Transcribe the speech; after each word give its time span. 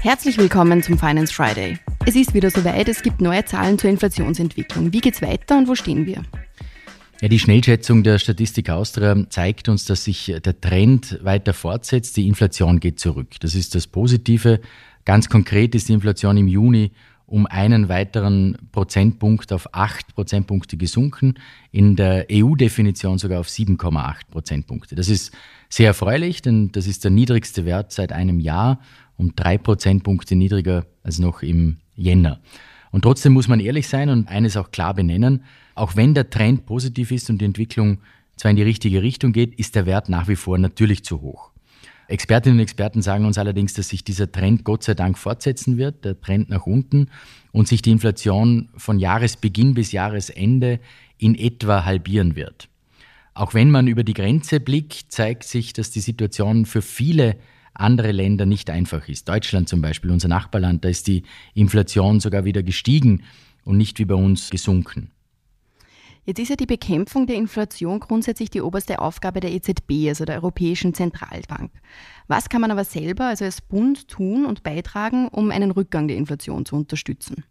Herzlich 0.00 0.36
willkommen 0.36 0.82
zum 0.82 0.98
Finance 0.98 1.32
Friday. 1.32 1.78
Es 2.06 2.16
ist 2.16 2.34
wieder 2.34 2.50
soweit, 2.50 2.88
es 2.88 3.02
gibt 3.02 3.20
neue 3.20 3.44
Zahlen 3.44 3.78
zur 3.78 3.90
Inflationsentwicklung. 3.90 4.92
Wie 4.92 5.00
geht's 5.00 5.22
weiter 5.22 5.58
und 5.58 5.68
wo 5.68 5.76
stehen 5.76 6.06
wir? 6.06 6.22
Ja, 7.20 7.28
die 7.28 7.38
Schnellschätzung 7.38 8.02
der 8.02 8.18
Statistik 8.18 8.68
Austria 8.68 9.16
zeigt 9.28 9.68
uns, 9.68 9.84
dass 9.84 10.04
sich 10.04 10.34
der 10.44 10.60
Trend 10.60 11.20
weiter 11.22 11.54
fortsetzt. 11.54 12.16
Die 12.16 12.26
Inflation 12.26 12.80
geht 12.80 12.98
zurück. 12.98 13.28
Das 13.40 13.54
ist 13.54 13.76
das 13.76 13.86
Positive. 13.86 14.60
Ganz 15.04 15.28
konkret 15.28 15.76
ist 15.76 15.88
die 15.88 15.92
Inflation 15.92 16.36
im 16.36 16.48
Juni 16.48 16.90
um 17.32 17.46
einen 17.46 17.88
weiteren 17.88 18.58
Prozentpunkt 18.72 19.54
auf 19.54 19.74
acht 19.74 20.14
Prozentpunkte 20.14 20.76
gesunken, 20.76 21.36
in 21.70 21.96
der 21.96 22.26
EU-Definition 22.30 23.16
sogar 23.16 23.40
auf 23.40 23.48
7,8 23.48 24.16
Prozentpunkte. 24.30 24.94
Das 24.96 25.08
ist 25.08 25.32
sehr 25.70 25.86
erfreulich, 25.86 26.42
denn 26.42 26.72
das 26.72 26.86
ist 26.86 27.04
der 27.04 27.10
niedrigste 27.10 27.64
Wert 27.64 27.90
seit 27.90 28.12
einem 28.12 28.38
Jahr, 28.38 28.80
um 29.16 29.34
drei 29.34 29.56
Prozentpunkte 29.56 30.36
niedriger 30.36 30.84
als 31.02 31.18
noch 31.20 31.42
im 31.42 31.78
Jänner. 31.96 32.38
Und 32.90 33.00
trotzdem 33.00 33.32
muss 33.32 33.48
man 33.48 33.60
ehrlich 33.60 33.88
sein 33.88 34.10
und 34.10 34.28
eines 34.28 34.58
auch 34.58 34.70
klar 34.70 34.92
benennen, 34.92 35.42
auch 35.74 35.96
wenn 35.96 36.12
der 36.12 36.28
Trend 36.28 36.66
positiv 36.66 37.12
ist 37.12 37.30
und 37.30 37.38
die 37.38 37.46
Entwicklung 37.46 38.00
zwar 38.36 38.50
in 38.50 38.58
die 38.58 38.62
richtige 38.62 39.00
Richtung 39.00 39.32
geht, 39.32 39.58
ist 39.58 39.74
der 39.74 39.86
Wert 39.86 40.10
nach 40.10 40.28
wie 40.28 40.36
vor 40.36 40.58
natürlich 40.58 41.02
zu 41.02 41.22
hoch. 41.22 41.51
Expertinnen 42.12 42.58
und 42.58 42.62
Experten 42.62 43.00
sagen 43.00 43.24
uns 43.24 43.38
allerdings, 43.38 43.72
dass 43.72 43.88
sich 43.88 44.04
dieser 44.04 44.30
Trend 44.30 44.64
Gott 44.64 44.84
sei 44.84 44.92
Dank 44.92 45.16
fortsetzen 45.16 45.78
wird, 45.78 46.04
der 46.04 46.20
Trend 46.20 46.50
nach 46.50 46.66
unten, 46.66 47.08
und 47.52 47.68
sich 47.68 47.80
die 47.80 47.90
Inflation 47.90 48.68
von 48.76 48.98
Jahresbeginn 48.98 49.72
bis 49.72 49.92
Jahresende 49.92 50.78
in 51.16 51.34
etwa 51.34 51.86
halbieren 51.86 52.36
wird. 52.36 52.68
Auch 53.32 53.54
wenn 53.54 53.70
man 53.70 53.86
über 53.86 54.04
die 54.04 54.12
Grenze 54.12 54.60
blickt, 54.60 55.06
zeigt 55.08 55.44
sich, 55.44 55.72
dass 55.72 55.90
die 55.90 56.00
Situation 56.00 56.66
für 56.66 56.82
viele 56.82 57.36
andere 57.72 58.12
Länder 58.12 58.44
nicht 58.44 58.68
einfach 58.68 59.08
ist. 59.08 59.30
Deutschland 59.30 59.70
zum 59.70 59.80
Beispiel, 59.80 60.10
unser 60.10 60.28
Nachbarland, 60.28 60.84
da 60.84 60.90
ist 60.90 61.06
die 61.06 61.22
Inflation 61.54 62.20
sogar 62.20 62.44
wieder 62.44 62.62
gestiegen 62.62 63.22
und 63.64 63.78
nicht 63.78 63.98
wie 63.98 64.04
bei 64.04 64.16
uns 64.16 64.50
gesunken. 64.50 65.10
Jetzt 66.24 66.38
ist 66.38 66.50
ja 66.50 66.56
die 66.56 66.66
Bekämpfung 66.66 67.26
der 67.26 67.34
Inflation 67.34 67.98
grundsätzlich 67.98 68.48
die 68.48 68.60
oberste 68.60 69.00
Aufgabe 69.00 69.40
der 69.40 69.52
EZB, 69.52 70.08
also 70.08 70.24
der 70.24 70.36
Europäischen 70.36 70.94
Zentralbank. 70.94 71.72
Was 72.28 72.48
kann 72.48 72.60
man 72.60 72.70
aber 72.70 72.84
selber, 72.84 73.26
also 73.26 73.44
als 73.44 73.60
Bund, 73.60 74.06
tun 74.06 74.46
und 74.46 74.62
beitragen, 74.62 75.26
um 75.28 75.50
einen 75.50 75.72
Rückgang 75.72 76.06
der 76.06 76.16
Inflation 76.16 76.64
zu 76.64 76.76
unterstützen? 76.76 77.42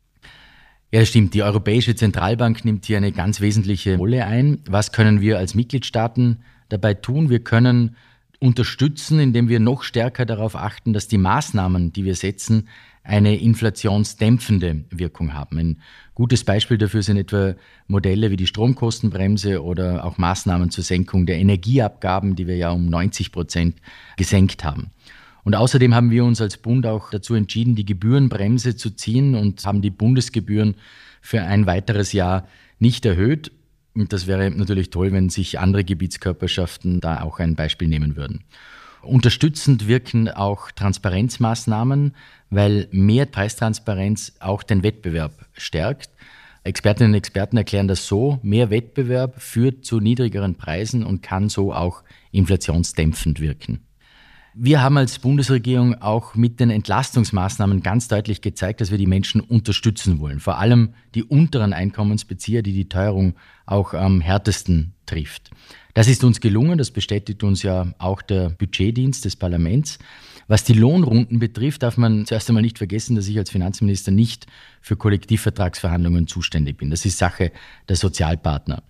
Ja, 0.92 1.02
das 1.02 1.10
stimmt. 1.10 1.34
Die 1.34 1.44
Europäische 1.44 1.96
Zentralbank 1.96 2.64
nimmt 2.64 2.86
hier 2.86 2.98
eine 2.98 3.12
ganz 3.12 3.42
wesentliche 3.42 3.98
Rolle 3.98 4.26
ein. 4.26 4.62
Was 4.66 4.94
können 4.94 5.20
wir 5.20 5.38
als 5.38 5.54
Mitgliedstaaten 5.54 6.44
dabei 6.70 6.94
tun? 6.94 7.30
Wir 7.30 7.44
können 7.44 7.98
unterstützen, 8.40 9.20
indem 9.20 9.50
wir 9.50 9.60
noch 9.60 9.84
stärker 9.84 10.26
darauf 10.26 10.56
achten, 10.56 10.94
dass 10.94 11.08
die 11.08 11.18
Maßnahmen, 11.18 11.94
die 11.94 12.06
wir 12.06 12.16
setzen, 12.16 12.70
eine 13.04 13.36
inflationsdämpfende 13.38 14.86
Wirkung 14.92 15.34
haben. 15.34 15.58
Ein 15.58 15.82
gutes 16.14 16.44
Beispiel 16.44 16.78
dafür 16.78 17.02
sind 17.02 17.18
etwa 17.18 17.56
Modelle 17.88 18.30
wie 18.32 18.36
die 18.36 18.48
Stromkostenbremse 18.48 19.64
oder 19.64 20.06
auch 20.06 20.18
Maßnahmen 20.18 20.70
zur 20.70 20.84
Senkung 20.84 21.26
der 21.26 21.40
Energieabgaben, 21.40 22.36
die 22.36 22.48
wir 22.48 22.58
ja 22.58 22.72
um 22.72 22.86
90 22.88 23.32
Prozent 23.32 23.78
gesenkt 24.18 24.64
haben. 24.64 24.92
Und 25.44 25.56
außerdem 25.56 25.96
haben 25.96 26.12
wir 26.12 26.24
uns 26.24 26.40
als 26.40 26.58
Bund 26.58 26.86
auch 26.86 27.10
dazu 27.10 27.34
entschieden, 27.34 27.76
die 27.76 27.86
Gebührenbremse 27.86 28.76
zu 28.76 28.92
ziehen 28.92 29.34
und 29.36 29.66
haben 29.66 29.82
die 29.82 29.90
Bundesgebühren 29.90 30.76
für 31.22 31.42
ein 31.42 31.66
weiteres 31.66 32.14
Jahr 32.14 32.48
nicht 32.78 33.06
erhöht. 33.06 33.52
Und 33.96 34.14
das 34.14 34.28
wäre 34.28 34.52
natürlich 34.52 34.92
toll, 34.92 35.12
wenn 35.12 35.30
sich 35.30 35.60
andere 35.60 35.84
Gebietskörperschaften 35.84 37.02
da 37.02 37.24
auch 37.24 37.40
ein 37.40 37.56
Beispiel 37.56 37.88
nehmen 37.88 38.16
würden. 38.16 38.44
Unterstützend 39.02 39.88
wirken 39.88 40.30
auch 40.30 40.70
Transparenzmaßnahmen, 40.72 42.14
weil 42.52 42.88
mehr 42.92 43.26
Preistransparenz 43.26 44.34
auch 44.40 44.62
den 44.62 44.84
Wettbewerb 44.84 45.34
stärkt. 45.54 46.12
Expertinnen 46.64 47.14
und 47.14 47.18
Experten 47.18 47.58
erklären 47.58 47.88
das 47.88 48.06
so, 48.06 48.40
mehr 48.44 48.70
Wettbewerb 48.70 49.42
führt 49.42 49.84
zu 49.84 50.00
niedrigeren 50.00 50.56
Preisen 50.56 51.04
und 51.04 51.24
kann 51.24 51.50
so 51.50 51.74
auch 51.74 52.04
inflationsdämpfend 52.32 53.40
wirken. 53.40 53.80
Wir 54.54 54.84
haben 54.84 54.98
als 54.98 55.18
Bundesregierung 55.18 56.02
auch 56.02 56.36
mit 56.36 56.60
den 56.60 56.72
Entlastungsmaßnahmen 56.72 57.82
ganz 57.82 58.10
deutlich 58.10 58.42
gezeigt, 58.42 58.82
dass 58.82 58.92
wir 58.92 58.98
die 58.98 59.08
Menschen 59.08 59.40
unterstützen 59.40 60.20
wollen. 60.20 60.42
Vor 60.42 60.60
allem 60.60 60.94
die 61.16 61.24
unteren 61.24 61.72
Einkommensbezieher, 61.72 62.62
die 62.62 62.74
die 62.74 62.90
Teuerung 62.90 63.36
auch 63.66 63.94
am 63.94 64.20
härtesten 64.20 64.94
trifft. 65.06 65.52
Das 65.94 66.10
ist 66.10 66.26
uns 66.26 66.42
gelungen, 66.42 66.78
das 66.78 66.92
bestätigt 66.92 67.44
uns 67.44 67.64
ja 67.64 67.94
auch 67.98 68.22
der 68.22 68.50
Budgetdienst 68.50 69.24
des 69.24 69.38
Parlaments. 69.38 70.00
Was 70.52 70.66
die 70.66 70.74
Lohnrunden 70.74 71.40
betrifft, 71.40 71.82
darf 71.82 71.96
man 71.96 72.26
zuerst 72.26 72.50
einmal 72.50 72.62
nicht 72.62 72.78
vergessen, 72.78 73.16
dass 73.16 73.26
ich 73.30 73.38
als 73.38 73.50
Finanzminister 73.50 74.12
nicht 74.12 74.48
für 74.82 74.98
Kollektivvertragsverhandlungen 74.98 76.28
zuständig 76.28 76.76
bin. 76.76 76.90
Das 76.90 77.06
ist 77.06 77.18
Sache 77.18 77.54
der 77.88 77.96
Sozialpartner. 77.96 78.84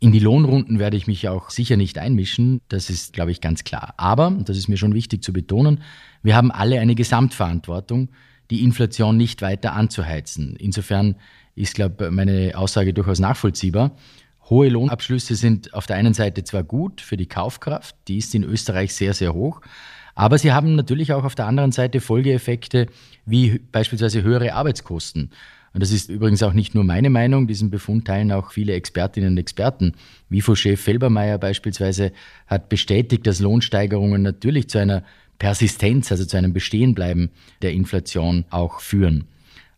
In 0.00 0.12
die 0.12 0.20
Lohnrunden 0.20 0.78
werde 0.78 0.96
ich 0.96 1.06
mich 1.06 1.28
auch 1.28 1.50
sicher 1.50 1.76
nicht 1.76 1.98
einmischen, 1.98 2.62
das 2.70 2.88
ist, 2.88 3.12
glaube 3.12 3.30
ich, 3.30 3.42
ganz 3.42 3.62
klar. 3.62 3.92
Aber, 3.98 4.30
das 4.30 4.56
ist 4.56 4.68
mir 4.68 4.78
schon 4.78 4.94
wichtig 4.94 5.22
zu 5.22 5.34
betonen, 5.34 5.82
wir 6.22 6.34
haben 6.34 6.50
alle 6.50 6.80
eine 6.80 6.94
Gesamtverantwortung, 6.94 8.08
die 8.50 8.64
Inflation 8.64 9.18
nicht 9.18 9.42
weiter 9.42 9.74
anzuheizen. 9.74 10.56
Insofern 10.56 11.16
ist, 11.54 11.74
glaube 11.74 12.06
ich, 12.06 12.10
meine 12.10 12.52
Aussage 12.56 12.94
durchaus 12.94 13.18
nachvollziehbar. 13.18 13.98
Hohe 14.48 14.70
Lohnabschlüsse 14.70 15.34
sind 15.34 15.74
auf 15.74 15.84
der 15.84 15.96
einen 15.96 16.14
Seite 16.14 16.42
zwar 16.42 16.62
gut 16.62 17.02
für 17.02 17.18
die 17.18 17.26
Kaufkraft, 17.26 17.96
die 18.08 18.16
ist 18.16 18.34
in 18.34 18.44
Österreich 18.44 18.94
sehr, 18.94 19.12
sehr 19.12 19.34
hoch, 19.34 19.60
aber 20.14 20.38
sie 20.38 20.52
haben 20.52 20.74
natürlich 20.74 21.12
auch 21.12 21.24
auf 21.24 21.34
der 21.34 21.46
anderen 21.46 21.72
Seite 21.72 22.00
Folgeeffekte 22.00 22.86
wie 23.26 23.60
beispielsweise 23.70 24.22
höhere 24.22 24.54
Arbeitskosten. 24.54 25.30
Und 25.74 25.82
das 25.82 25.90
ist 25.90 26.10
übrigens 26.10 26.42
auch 26.42 26.52
nicht 26.52 26.74
nur 26.74 26.84
meine 26.84 27.08
Meinung, 27.08 27.46
diesen 27.46 27.70
Befund 27.70 28.06
teilen 28.06 28.30
auch 28.30 28.50
viele 28.52 28.74
Expertinnen 28.74 29.30
und 29.30 29.38
Experten. 29.38 29.94
WIFO-Chef 30.28 30.80
Felbermeier 30.80 31.38
beispielsweise 31.38 32.12
hat 32.46 32.68
bestätigt, 32.68 33.26
dass 33.26 33.40
Lohnsteigerungen 33.40 34.20
natürlich 34.20 34.68
zu 34.68 34.78
einer 34.78 35.02
Persistenz, 35.38 36.12
also 36.12 36.24
zu 36.26 36.36
einem 36.36 36.52
Bestehenbleiben 36.52 37.30
der 37.62 37.72
Inflation 37.72 38.44
auch 38.50 38.80
führen. 38.80 39.24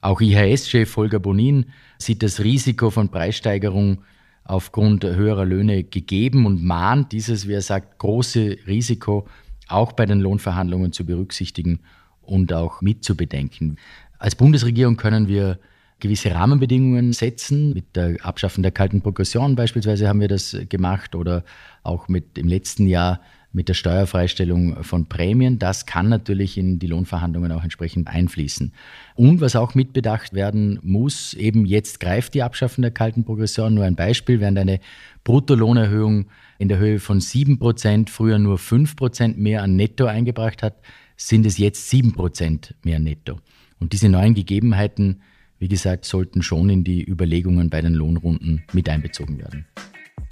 Auch 0.00 0.21
IHS-Chef 0.21 0.97
Holger 0.97 1.21
Bonin 1.21 1.67
sieht 1.97 2.23
das 2.23 2.41
Risiko 2.41 2.91
von 2.91 3.09
Preissteigerung 3.09 3.99
aufgrund 4.44 5.05
höherer 5.05 5.47
Löhne 5.47 5.84
gegeben 5.84 6.44
und 6.44 6.62
mahnt 6.62 7.12
dieses, 7.12 7.49
wie 7.49 7.55
er 7.55 7.62
sagt, 7.62 7.99
große 7.99 8.59
Risiko 8.67 9.27
auch 9.69 9.92
bei 9.92 10.06
den 10.06 10.20
Lohnverhandlungen 10.20 10.92
zu 10.92 11.04
berücksichtigen 11.04 11.80
und 12.22 12.52
auch 12.52 12.80
mitzubedenken. 12.80 13.78
Als 14.19 14.34
Bundesregierung 14.34 14.97
können 14.97 15.28
wir 15.28 15.58
gewisse 16.00 16.34
Rahmenbedingungen 16.34 17.12
setzen. 17.12 17.72
Mit 17.72 17.97
der 17.97 18.16
Abschaffung 18.22 18.62
der 18.62 18.72
kalten 18.72 19.00
Progression 19.00 19.56
beispielsweise 19.56 20.08
haben 20.08 20.20
wir 20.20 20.28
das 20.28 20.56
gemacht 20.69 21.14
oder 21.14 21.44
auch 21.82 22.08
mit 22.08 22.38
im 22.38 22.48
letzten 22.48 22.86
Jahr 22.86 23.20
mit 23.54 23.69
der 23.69 23.75
Steuerfreistellung 23.75 24.82
von 24.82 25.06
Prämien. 25.06 25.59
Das 25.59 25.87
kann 25.87 26.09
natürlich 26.09 26.59
in 26.59 26.81
die 26.81 26.88
Lohnverhandlungen 26.88 27.53
auch 27.53 27.62
entsprechend 27.62 28.09
einfließen. 28.09 28.72
Und 29.15 29.41
was 29.41 29.54
auch 29.54 29.75
mitbedacht 29.75 30.34
werden 30.34 30.81
muss, 30.82 31.34
eben 31.34 31.64
jetzt 31.64 32.00
greift 32.00 32.34
die 32.34 32.43
Abschaffung 32.43 32.82
der 32.82 32.91
kalten 32.91 33.25
Progression. 33.25 33.75
Nur 33.75 33.84
ein 33.84 33.94
Beispiel, 33.94 34.41
während 34.41 34.59
eine 34.59 34.81
Bruttolohnerhöhung 35.22 36.26
in 36.59 36.69
der 36.69 36.78
Höhe 36.78 36.98
von 36.98 37.20
7 37.20 37.59
Prozent 37.59 38.10
früher 38.10 38.38
nur 38.38 38.59
5 38.59 38.97
Prozent 38.97 39.38
mehr 39.38 39.62
an 39.62 39.76
Netto 39.76 40.06
eingebracht 40.06 40.62
hat, 40.62 40.75
sind 41.16 41.47
es 41.47 41.56
jetzt 41.56 41.88
7 41.91 42.12
Prozent 42.12 42.75
mehr 42.82 42.98
Netto. 42.98 43.38
Und 43.78 43.93
diese 43.93 44.09
neuen 44.09 44.34
Gegebenheiten, 44.34 45.22
wie 45.60 45.69
gesagt, 45.69 46.06
sollten 46.06 46.43
schon 46.43 46.70
in 46.70 46.82
die 46.82 47.04
Überlegungen 47.09 47.70
bei 47.70 47.81
den 47.81 47.94
Lohnrunden 47.94 48.64
mit 48.72 48.88
einbezogen 48.88 49.38
werden. 49.38 49.64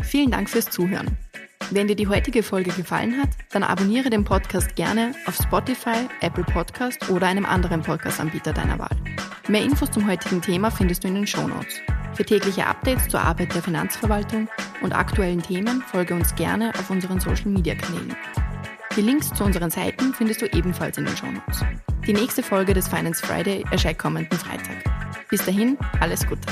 Vielen 0.03 0.33
Dank 0.33 0.51
fürs 0.51 0.69
Zuhören. 0.69 1.17
Wenn 1.75 1.89
dir 1.89 1.97
die 1.97 2.07
heutige 2.07 2.43
Folge 2.43 2.71
gefallen 2.71 3.19
hat, 3.19 3.31
dann 3.49 3.63
abonniere 3.63 4.11
den 4.11 4.25
Podcast 4.25 4.77
gerne 4.77 5.15
auf 5.25 5.37
Spotify, 5.37 6.07
Apple 6.21 6.45
Podcast 6.45 7.09
oder 7.09 7.27
einem 7.27 7.47
anderen 7.47 7.81
Podcast-Anbieter 7.81 8.53
deiner 8.53 8.79
Wahl. 8.79 8.95
Mehr 9.49 9.63
Infos 9.63 9.91
zum 9.91 10.07
heutigen 10.07 10.43
Thema 10.43 10.71
findest 10.71 11.03
du 11.03 11.09
in 11.09 11.15
den 11.15 11.27
Show 11.27 11.49
Notes. 11.49 11.81
Für 12.13 12.27
tägliche 12.27 12.67
Updates 12.67 13.09
zur 13.09 13.23
Arbeit 13.23 13.55
der 13.55 13.63
Finanzverwaltung 13.63 14.49
und 14.83 14.93
aktuellen 14.93 15.43
Themen 15.43 15.81
folge 15.81 16.13
uns 16.13 16.35
gerne 16.35 16.75
auf 16.79 16.91
unseren 16.91 17.19
Social-Media-Kanälen. 17.19 18.15
Die 18.95 19.01
Links 19.01 19.33
zu 19.33 19.43
unseren 19.43 19.71
Seiten 19.71 20.13
findest 20.13 20.43
du 20.43 20.47
ebenfalls 20.53 20.99
in 20.99 21.07
den 21.07 21.17
Show 21.17 21.33
Notes. 21.33 21.65
Die 22.07 22.13
nächste 22.13 22.43
Folge 22.43 22.75
des 22.75 22.87
Finance 22.87 23.25
Friday 23.25 23.65
erscheint 23.71 23.99
kommenden 23.99 24.39
Freitag. 24.39 24.77
Bis 25.31 25.43
dahin, 25.43 25.79
alles 26.01 26.27
Gute. 26.27 26.47